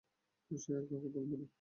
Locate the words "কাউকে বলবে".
0.89-1.35